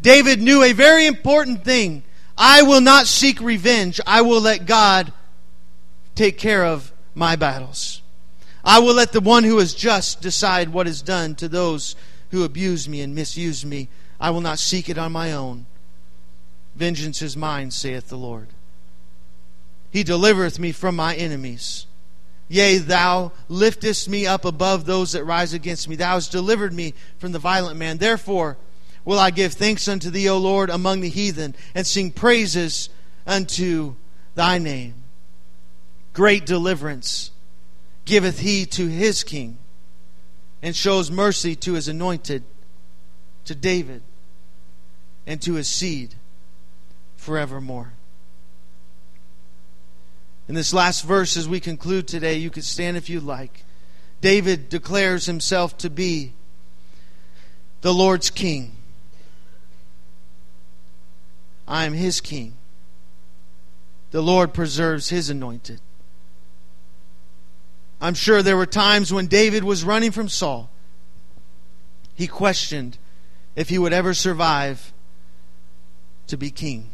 [0.00, 2.04] David knew a very important thing.
[2.36, 4.00] I will not seek revenge.
[4.06, 5.12] I will let God
[6.14, 8.00] take care of my battles.
[8.64, 11.96] I will let the one who is just decide what is done to those
[12.30, 13.88] who abuse me and misuse me.
[14.20, 15.66] I will not seek it on my own.
[16.74, 18.48] Vengeance is mine, saith the Lord.
[19.90, 21.86] He delivereth me from my enemies.
[22.48, 25.96] Yea, thou liftest me up above those that rise against me.
[25.96, 27.98] Thou hast delivered me from the violent man.
[27.98, 28.56] Therefore
[29.04, 32.90] will I give thanks unto thee, O Lord, among the heathen, and sing praises
[33.26, 33.94] unto
[34.34, 34.94] thy name.
[36.12, 37.30] Great deliverance
[38.04, 39.58] giveth he to his king
[40.62, 42.42] and shows mercy to his anointed,
[43.44, 44.02] to David,
[45.26, 46.14] and to his seed
[47.16, 47.92] forevermore.
[50.48, 53.64] In this last verse, as we conclude today, you could stand if you like.
[54.20, 56.32] David declares himself to be
[57.82, 58.72] the Lord's king.
[61.68, 62.54] I am his king.
[64.10, 65.80] The Lord preserves his anointed.
[68.00, 70.70] I'm sure there were times when David was running from Saul.
[72.14, 72.98] He questioned
[73.56, 74.92] if he would ever survive
[76.28, 76.90] to be king.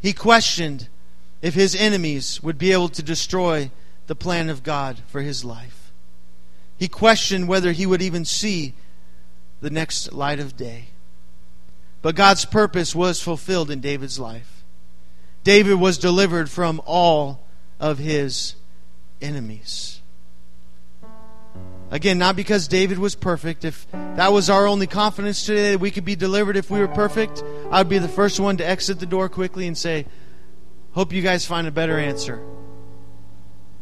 [0.00, 0.88] He questioned
[1.42, 3.70] if his enemies would be able to destroy
[4.06, 5.92] the plan of God for his life.
[6.78, 8.74] He questioned whether he would even see
[9.60, 10.86] the next light of day.
[12.02, 14.64] But God's purpose was fulfilled in David's life.
[15.44, 17.46] David was delivered from all
[17.78, 18.54] of his
[19.20, 20.00] enemies.
[21.90, 23.64] Again, not because David was perfect.
[23.64, 26.88] If that was our only confidence today that we could be delivered if we were
[26.88, 30.06] perfect, I would be the first one to exit the door quickly and say,
[30.92, 32.40] Hope you guys find a better answer.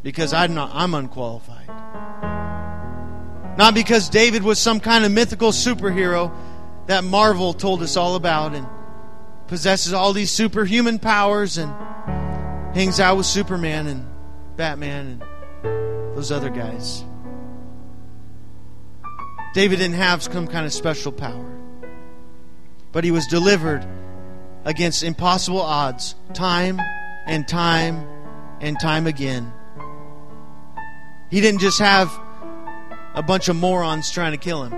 [0.01, 1.67] Because I'm not I'm unqualified.
[3.57, 6.31] Not because David was some kind of mythical superhero
[6.87, 8.65] that Marvel told us all about and
[9.47, 11.71] possesses all these superhuman powers and
[12.75, 14.07] hangs out with Superman and
[14.59, 15.23] Batman
[15.63, 17.05] and those other guys.
[19.53, 21.57] David didn't have some kind of special power,
[22.91, 23.87] but he was delivered
[24.65, 26.77] against impossible odds time
[27.25, 28.05] and time
[28.59, 29.49] and time again.
[31.31, 32.11] He didn't just have
[33.15, 34.73] a bunch of morons trying to kill him.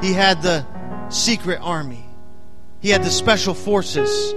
[0.00, 0.64] He had the
[1.08, 2.06] secret army.
[2.78, 4.36] He had the special forces.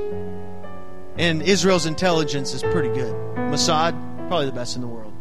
[1.18, 3.14] And Israel's intelligence is pretty good.
[3.36, 3.94] Mossad,
[4.28, 5.14] probably the best in the world.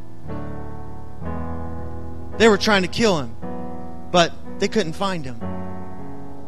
[2.38, 3.36] They were trying to kill him,
[4.11, 5.40] but they couldn't find him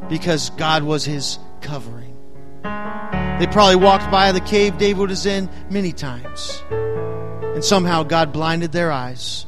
[0.09, 2.17] because God was his covering.
[2.63, 6.63] They probably walked by the cave David was in many times.
[6.71, 9.47] And somehow God blinded their eyes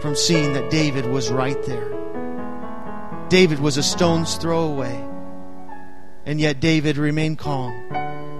[0.00, 1.92] from seeing that David was right there.
[3.28, 5.04] David was a stone's throw away.
[6.24, 7.74] And yet David remained calm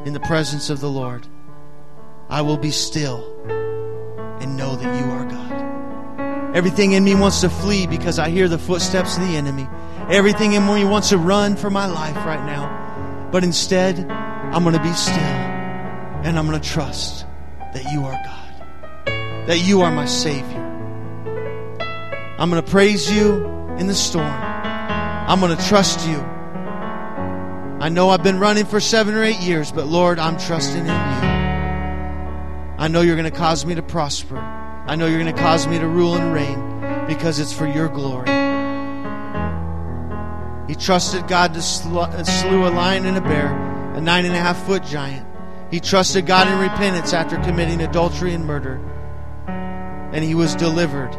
[0.05, 1.27] in the presence of the Lord.
[2.29, 3.25] I will be still
[4.41, 6.57] and know that you are God.
[6.57, 9.69] Everything in me wants to flee because I hear the footsteps of the enemy.
[10.09, 13.29] Everything in me wants to run for my life right now.
[13.31, 17.27] But instead, I'm going to be still and I'm going to trust
[17.75, 20.65] that you are God, that you are my Savior.
[22.39, 23.47] I'm going to praise you
[23.79, 24.25] in the storm.
[24.25, 26.17] I'm going to trust you.
[27.81, 30.87] I know I've been running for seven or eight years, but Lord, I'm trusting in
[30.87, 31.29] you.
[32.77, 34.37] I know you're going to cause me to prosper.
[34.37, 37.89] I know you're going to cause me to rule and reign because it's for your
[37.89, 38.27] glory.
[40.67, 43.47] He trusted God to uh, slew a lion and a bear,
[43.95, 45.25] a nine and a half foot giant.
[45.71, 48.81] He trusted God in repentance after committing adultery and murder.
[49.47, 51.15] And he was delivered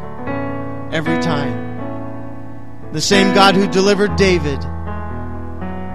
[0.92, 2.92] every time.
[2.92, 4.62] The same God who delivered David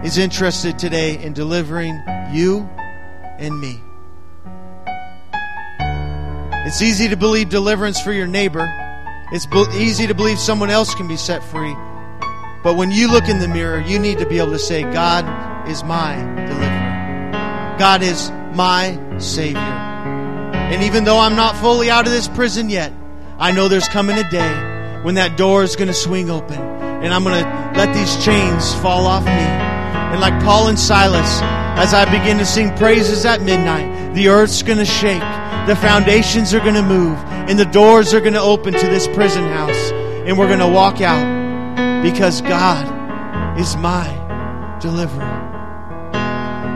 [0.05, 1.99] is interested today in delivering
[2.31, 2.69] you
[3.39, 3.81] and me.
[6.67, 8.71] It's easy to believe deliverance for your neighbor.
[9.31, 11.73] It's easy to believe someone else can be set free.
[12.63, 15.67] But when you look in the mirror, you need to be able to say, God
[15.67, 17.75] is my deliverer.
[17.79, 19.57] God is my Savior.
[19.57, 22.93] And even though I'm not fully out of this prison yet,
[23.39, 27.11] I know there's coming a day when that door is going to swing open and
[27.11, 29.64] I'm going to let these chains fall off me.
[30.11, 31.41] And like Paul and Silas,
[31.77, 35.19] as I begin to sing praises at midnight, the earth's going to shake,
[35.67, 39.07] the foundations are going to move, and the doors are going to open to this
[39.09, 44.07] prison house, and we're going to walk out because God is my
[44.79, 45.41] deliverer.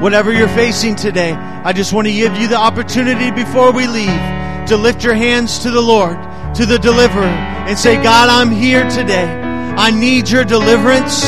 [0.02, 4.20] Whatever you're facing today, I just want to give you the opportunity before we leave
[4.68, 6.18] to lift your hands to the Lord,
[6.56, 9.26] to the deliverer, and say, God, I'm here today.
[9.26, 11.24] I need your deliverance.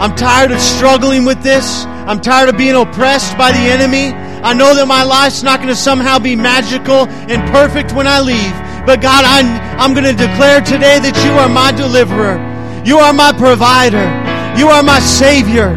[0.00, 1.84] I'm tired of struggling with this.
[2.08, 4.12] I'm tired of being oppressed by the enemy.
[4.42, 8.20] I know that my life's not going to somehow be magical and perfect when I
[8.20, 8.52] leave.
[8.84, 9.48] But God, I'm,
[9.80, 12.36] I'm going to declare today that you are my deliverer.
[12.84, 14.04] You are my provider.
[14.58, 15.72] You are my Savior.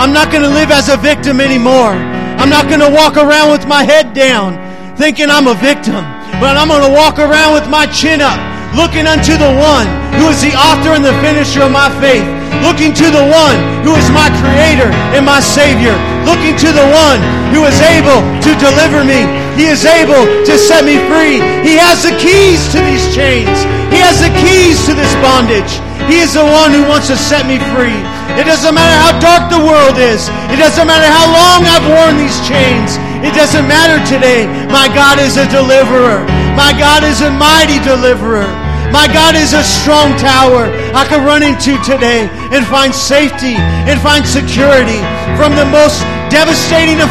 [0.00, 1.92] I'm not going to live as a victim anymore.
[2.40, 4.56] I'm not going to walk around with my head down
[4.96, 6.00] thinking I'm a victim,
[6.40, 8.40] but I'm going to walk around with my chin up,
[8.72, 9.86] looking unto the one
[10.16, 12.24] who is the author and the finisher of my faith,
[12.66, 15.94] looking to the one who is my creator and my Savior,
[16.26, 17.22] looking to the one
[17.54, 19.22] who is able to deliver me.
[19.54, 21.38] He is able to set me free.
[21.62, 23.54] He has the keys to these chains.
[23.94, 25.78] He has the keys to this bondage.
[26.10, 27.96] He is the one who wants to set me free.
[28.34, 30.26] It doesn't matter how dark the world is.
[30.50, 32.98] It doesn't matter how long I've worn these chains.
[33.22, 34.50] It doesn't matter today.
[34.74, 36.26] My God is a deliverer.
[36.58, 38.65] My God is a mighty deliverer.
[38.92, 43.54] My God is a strong tower I can run into today and find safety
[43.88, 45.00] and find security
[45.38, 47.10] from the most devastating of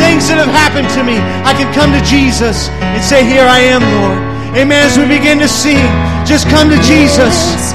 [0.00, 1.16] things that have happened to me.
[1.44, 4.18] I can come to Jesus and say, Here I am, Lord.
[4.56, 4.82] Amen.
[4.82, 5.80] As we begin to sing,
[6.26, 7.72] just come to Jesus.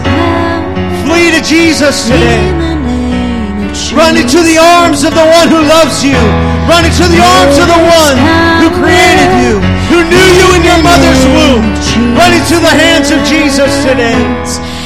[1.07, 2.65] Flee to Jesus today.
[3.95, 6.17] Run into the arms of the one who loves you.
[6.67, 8.15] Run into the arms of the one
[8.59, 11.65] who created you, who knew you in your mother's womb.
[12.17, 14.17] Run into the hands of Jesus today.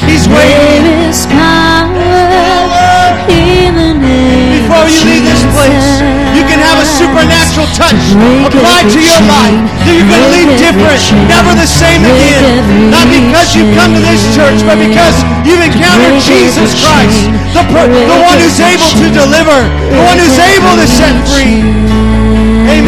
[0.08, 0.84] He's waiting.
[0.88, 6.02] There is power in the name Before you leave this place,
[6.34, 8.00] you can have a supernatural touch
[8.47, 9.60] applied to your life.
[9.86, 12.89] That you're going to leave different, never the same again.
[12.89, 18.20] Not because you've come to this church, but because you've encountered Jesus Christ, the, the
[18.24, 19.60] one who's able to deliver,
[19.93, 21.99] the one who's able to set free.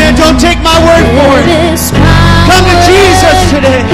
[0.01, 0.17] Amen.
[0.17, 1.77] Don't take my word for it.
[2.49, 3.85] Come to Jesus today.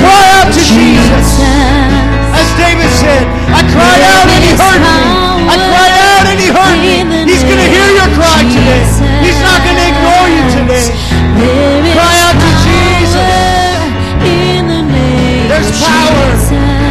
[0.00, 1.26] Cry out to Jesus.
[2.32, 4.96] As David said, I cried out and he heard me.
[5.52, 7.28] I cried out and he heard me.
[7.28, 8.88] He's going to hear your cry today.
[9.20, 10.88] He's not going to ignore you today.
[11.92, 13.52] Cry out to Jesus.
[15.52, 16.24] There's power.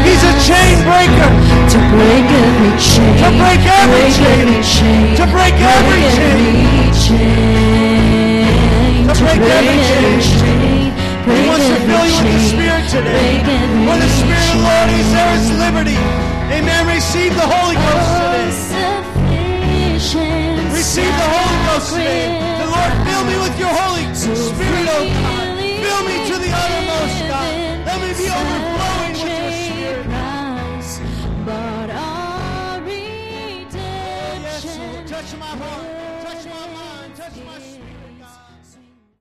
[0.05, 1.29] He's a chain breaker.
[1.73, 3.17] To break every chain.
[3.17, 5.17] To break every chain.
[5.17, 6.05] To break every
[7.01, 7.60] chain.
[9.21, 10.89] To break every chain.
[11.29, 13.37] He wants to fill you with the Spirit today.
[13.85, 15.99] Where the Spirit of the Lord is, there is liberty.
[16.49, 16.87] Amen.
[16.89, 18.97] Receive the Holy Ghost today.
[20.73, 22.33] Receive the Holy Ghost today.
[22.33, 25.51] The Lord, fill me with your Holy Spirit, oh God.